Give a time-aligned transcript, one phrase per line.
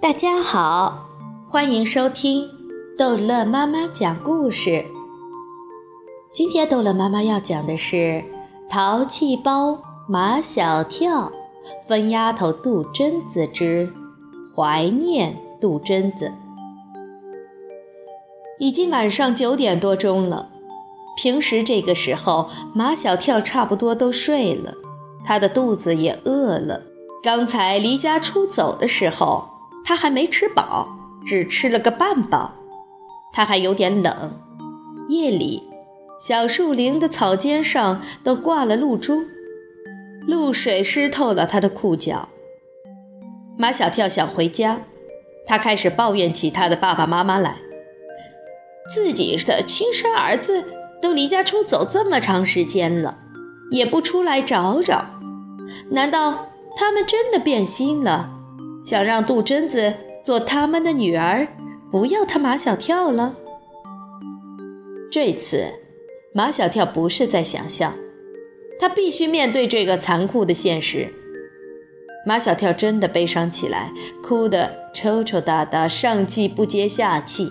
[0.00, 1.10] 大家好，
[1.46, 2.48] 欢迎收听
[2.96, 4.86] 逗乐妈妈讲故事。
[6.32, 7.96] 今天逗乐妈妈要讲的是
[8.70, 9.78] 《淘气包
[10.08, 11.24] 马小跳》
[11.86, 13.92] 分丫头杜真子之
[14.56, 16.32] 怀念杜真子。
[18.58, 20.48] 已经晚上九点多钟了，
[21.18, 24.72] 平时这个时候马小跳差不多都睡了，
[25.26, 26.84] 他的肚子也饿了。
[27.22, 29.59] 刚才离家出走的时候。
[29.84, 32.54] 他还没吃饱，只吃了个半饱。
[33.32, 34.40] 他还有点冷。
[35.08, 35.68] 夜里，
[36.18, 39.22] 小树林的草尖上都挂了露珠，
[40.26, 42.28] 露水湿透了他的裤脚。
[43.58, 44.82] 马小跳想回家，
[45.46, 47.56] 他开始抱怨起他的爸爸妈妈来。
[48.94, 50.64] 自己的亲生儿子
[51.00, 53.18] 都离家出走这么长时间了，
[53.70, 55.20] 也不出来找找，
[55.90, 58.39] 难道他们真的变心了？
[58.84, 61.48] 想让杜真子做他们的女儿，
[61.90, 63.36] 不要他马小跳了。
[65.10, 65.66] 这次，
[66.32, 67.94] 马小跳不是在想象，
[68.78, 71.12] 他必须面对这个残酷的现实。
[72.26, 77.48] 马小跳真的悲伤起来，哭得抽抽搭搭，上气不接下气。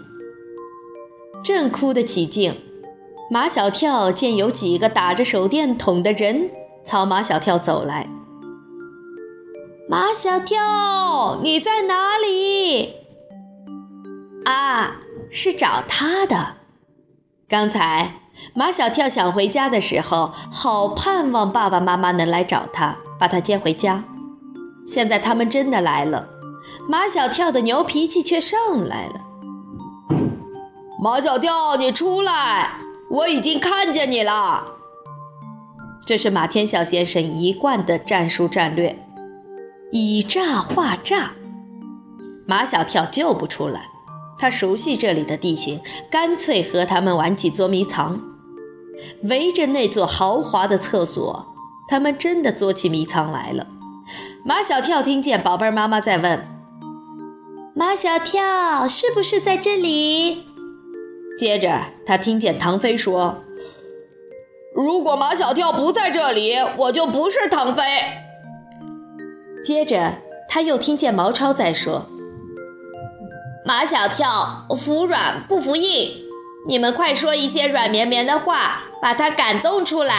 [1.44, 2.54] 正哭得起劲，
[3.32, 6.50] 马小跳见有几个打着手电筒的人
[6.86, 8.08] 朝马小跳走来。
[9.92, 12.94] 马小跳，你在哪里？
[14.46, 14.98] 啊，
[15.32, 16.58] 是找他的。
[17.48, 18.14] 刚才
[18.54, 24.04] 马小跳想回家的时候，好盼望爸爸妈妈能来找他，把他接回家。
[24.86, 26.30] 现在他们真的来了，
[26.88, 29.22] 马小跳的牛脾气却上来了。
[31.02, 32.74] 马小跳，你出来！
[33.10, 34.68] 我已经看见你了。
[36.06, 39.09] 这是马天笑先生一贯的战术战略。
[39.92, 41.34] 以诈化诈，
[42.46, 43.82] 马小跳救不出来。
[44.38, 48.22] 他熟悉这里的地形，干脆和他们玩起捉迷藏。
[49.24, 51.48] 围着那座豪华的厕所，
[51.90, 53.68] 他们真的捉起迷藏来了。
[54.46, 56.48] 马小跳听见宝贝妈妈在问
[57.76, 60.46] ：“马小跳是不是在这里？”
[61.38, 63.44] 接着他听见唐飞说
[64.76, 67.84] ：“如果马小跳不在这里，我就不是唐飞。”
[69.70, 70.16] 接着，
[70.48, 72.08] 他又听见毛超在说
[73.64, 76.24] ：“马小跳服软不服硬，
[76.68, 80.16] 你们快说一些软绵绵的话，把他感动出来。”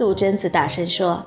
[0.00, 1.26] 杜真子大声说：“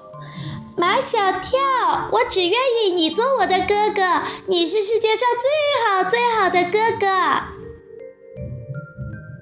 [0.76, 5.50] 马小跳，我只愿意你做我的哥哥，你是世界上最
[5.88, 7.08] 好最好的哥哥。”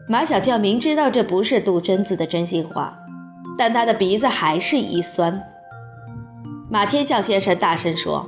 [0.08, 3.00] 马小跳明知道这不是杜真子的真心话，
[3.58, 5.50] 但他的鼻子还是一酸。
[6.74, 8.26] 马天笑先生大声说：“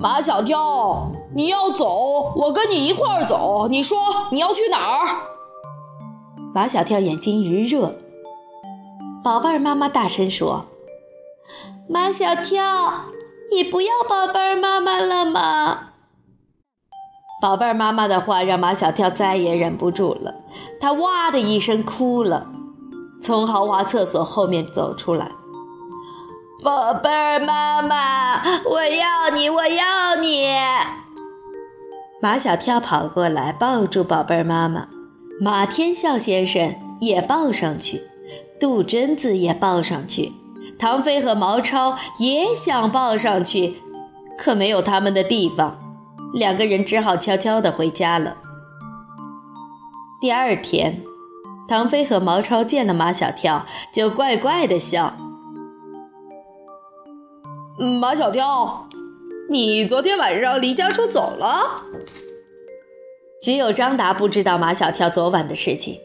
[0.00, 3.66] 马小跳，你要走，我跟你一块儿走。
[3.66, 3.98] 你说
[4.30, 5.16] 你要去哪儿？”
[6.54, 7.96] 马小跳眼睛一热。
[9.24, 10.66] 宝贝儿妈妈大声说
[11.90, 12.62] ：“马小跳，
[13.50, 15.88] 你不要宝贝儿妈妈了吗？”
[17.42, 20.36] 宝贝儿妈妈的话让马小跳再也忍不住了，
[20.80, 22.46] 他哇的一声哭了，
[23.20, 25.32] 从豪华厕所后面走出来。
[26.66, 30.48] 宝贝儿妈妈，我要你，我要你！
[32.20, 34.88] 马小跳跑过来抱住宝贝儿妈妈，
[35.40, 38.02] 马天笑先生也抱上去，
[38.58, 40.32] 杜真子也抱上去，
[40.76, 43.76] 唐飞和毛超也想抱上去，
[44.36, 45.78] 可没有他们的地方，
[46.34, 48.38] 两个人只好悄悄地回家了。
[50.20, 51.04] 第二天，
[51.68, 55.14] 唐飞和毛超见了马小跳，就怪怪的笑。
[57.78, 58.88] 马小跳，
[59.50, 61.82] 你昨天晚上离家出走了？
[63.42, 65.98] 只有张达不知道马小跳昨晚的事情。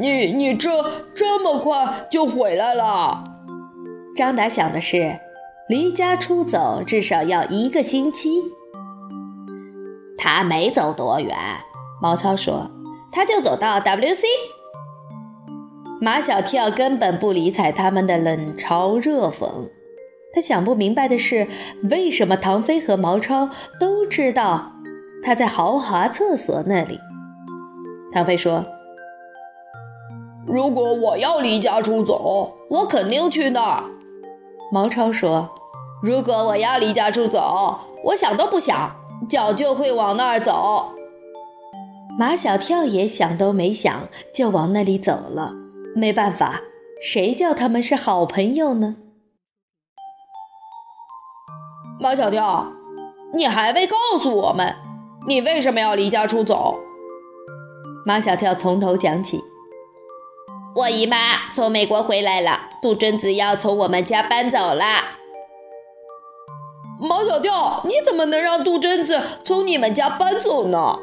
[0.00, 0.68] 你你这
[1.14, 3.22] 这么快就回来了？
[4.16, 5.20] 张达想的是，
[5.68, 8.42] 离家出走至少要一个星期。
[10.18, 11.36] 他没走多远，
[12.02, 12.68] 毛超说，
[13.12, 14.24] 他就走到 WC。
[16.00, 19.70] 马小跳根本不理睬他们的冷嘲热讽。
[20.36, 21.48] 他想不明白的是，
[21.90, 23.48] 为什么唐飞和毛超
[23.80, 24.72] 都知道
[25.22, 27.00] 他在豪华厕所那里？
[28.12, 28.66] 唐飞说
[30.46, 33.84] ：“如果我要离家出走，我肯定去那儿。”
[34.70, 35.54] 毛超说
[36.04, 38.94] ：“如果我要离家出走，我想都不想，
[39.26, 40.90] 脚就会往那儿走。”
[42.20, 45.54] 马小跳也想都没想就往那里走了。
[45.94, 46.60] 没办法，
[47.00, 48.96] 谁叫他们是好朋友呢？
[52.06, 52.72] 马小跳，
[53.34, 54.76] 你还未告诉我们，
[55.26, 56.78] 你为什么要离家出走？
[58.04, 59.42] 马小跳从头讲起。
[60.76, 64.84] 我姨妈从美国回来了，杜真子要从我们家搬走了。
[67.00, 70.96] 马小跳，你怎么能让杜真子从你们家搬走呢？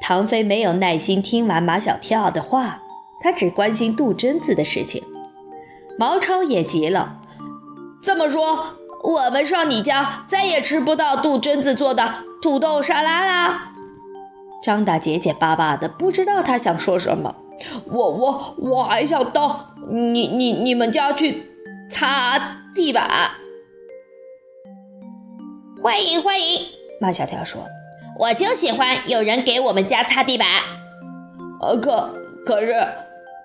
[0.00, 2.80] 唐飞没有耐心听完马小跳的话，
[3.20, 5.04] 他只关心杜真子的事情。
[5.98, 7.18] 毛超也急了，
[8.02, 13.72] 这么说，我们上你家再也吃不到杜真子做的土豆沙拉啦？
[14.62, 17.34] 张大结结巴巴的，不知道他想说什么。
[17.86, 21.52] 我我我还想到你你你们家去
[21.90, 22.38] 擦
[22.74, 23.06] 地板。
[25.82, 26.62] 欢迎欢迎，
[26.98, 27.60] 马小跳说
[28.18, 30.48] ：“我就喜欢有人给我们家擦地板。”
[31.60, 32.10] 呃，可
[32.46, 32.74] 可是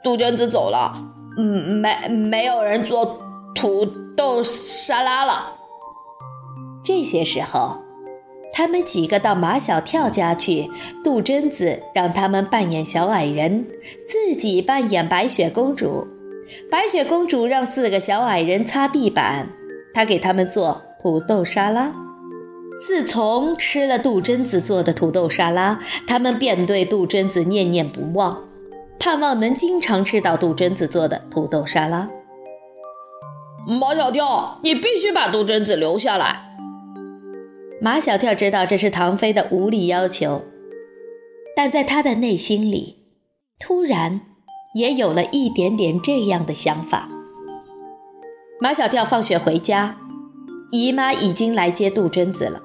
[0.01, 0.97] 杜鹃子走了，
[1.37, 3.19] 嗯，没没有人做
[3.53, 3.85] 土
[4.19, 5.53] 豆沙拉了。
[6.83, 7.77] 这些时候。
[8.51, 10.69] 他们几个到马小跳家去，
[11.01, 13.65] 杜真子让他们扮演小矮人，
[14.05, 16.05] 自己扮演白雪公主。
[16.69, 19.47] 白雪公主让四个小矮人擦地板，
[19.93, 21.93] 她给他们做土豆沙拉。
[22.85, 28.43] 自从吃了杜真子做的土豆沙拉，他们便对杜真子念念不忘，
[28.99, 32.09] 盼望能经常吃到杜真子做的土豆沙拉。
[33.69, 36.57] 马小跳，你必须把杜真子留下来。
[37.79, 40.41] 马小跳知道这是唐飞的无理要求，
[41.55, 42.97] 但在他的内心里，
[43.59, 44.21] 突然
[44.73, 47.09] 也有了一点点这样的想法。
[48.59, 49.97] 马小跳放学回家，
[50.71, 52.61] 姨妈已经来接杜真子了。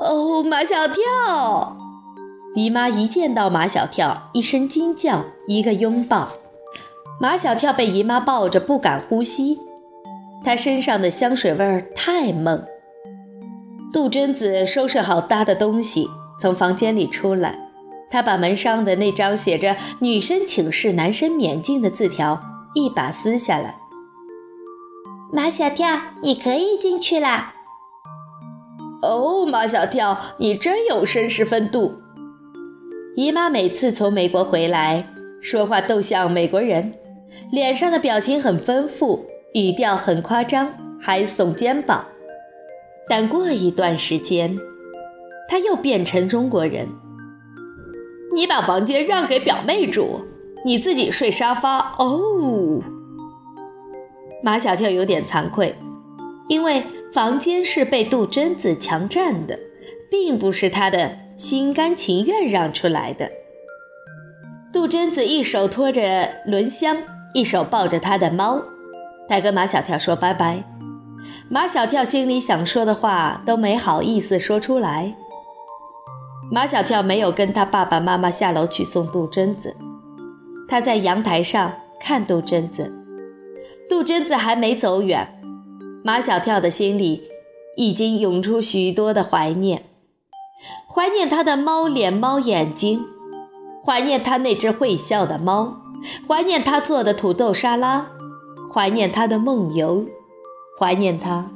[0.00, 1.76] 哦，马小跳！
[2.54, 6.30] 姨妈一见到马小跳，一声惊叫，一个拥抱。
[7.20, 9.58] 马小跳被姨妈抱着不敢呼吸，
[10.44, 12.64] 他身上的香水味儿太猛。
[13.92, 16.06] 杜真子收拾好搭的东西，
[16.40, 17.58] 从房间里出来。
[18.08, 22.40] 她把门上的那张写着“女生请示，男生免进”的字条
[22.74, 23.76] 一把撕下来。
[25.32, 27.54] 马小跳，你可以进去啦。
[29.02, 32.00] 哦，马小跳，你真有绅士风度。
[33.16, 35.08] 姨妈每次从美国回来，
[35.40, 36.94] 说话都像美国人，
[37.50, 40.70] 脸上的表情很丰富，语调很夸张，
[41.00, 42.04] 还耸肩膀。
[43.08, 44.54] 但过一段时间，
[45.48, 46.86] 他又变成中国人。
[48.34, 50.26] 你把房间让给表妹住，
[50.66, 52.82] 你自己睡沙发哦。
[54.42, 55.74] 马小跳有点惭愧，
[56.50, 59.58] 因为房间是被杜真子强占的，
[60.10, 63.30] 并不是他的心甘情愿让出来的。
[64.70, 66.98] 杜真子一手托着轮箱，
[67.32, 68.62] 一手抱着他的猫，
[69.28, 70.64] 他跟马小跳说拜拜。
[71.48, 75.14] 马小跳心里想说的话都没好意思说出来。
[76.50, 79.76] 马小跳没有跟他爸爸妈妈下楼去送杜真子，
[80.68, 82.92] 他在阳台上看杜真子。
[83.88, 85.40] 杜真子还没走远，
[86.04, 87.24] 马小跳的心里
[87.76, 89.84] 已经涌出许多的怀念：
[90.88, 93.04] 怀念他的猫脸、猫眼睛，
[93.84, 95.76] 怀念他那只会笑的猫，
[96.28, 98.06] 怀念他做的土豆沙拉，
[98.72, 100.06] 怀念他的梦游。
[100.78, 101.50] 怀念他。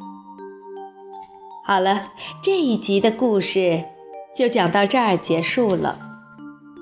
[1.65, 2.13] 好了，
[2.43, 3.85] 这一集的故事
[4.35, 5.99] 就讲到这儿结束了。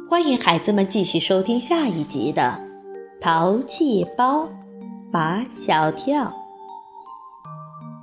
[0.08, 2.60] 欢迎孩子们继续收听下一集的
[3.20, 4.48] 《淘气包
[5.12, 6.24] 马小跳》。